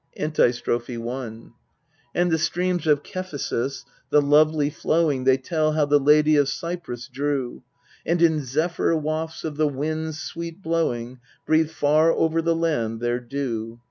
Antistrophe 0.17 0.97
I 0.97 1.27
And 2.15 2.31
the 2.31 2.39
streams 2.39 2.87
of 2.87 3.03
Cephisus 3.05 3.85
the 4.09 4.19
lovely 4.19 4.71
flowing 4.71 5.25
They 5.25 5.37
tell 5.37 5.73
how 5.73 5.85
the 5.85 5.99
Lady 5.99 6.35
of 6.37 6.49
Cyprus 6.49 7.07
drew, 7.07 7.61
Anc} 8.07 8.19
in 8.23 8.39
zephyr 8.43 8.95
wafts 8.97 9.43
of 9.43 9.57
the 9.57 9.67
winds 9.67 10.17
sweet 10.17 10.63
blowing 10.63 11.19
Breathed 11.45 11.69
far 11.69 12.11
over 12.13 12.41
the 12.41 12.55
land 12.55 12.99
their 12.99 13.19
dew. 13.19 13.79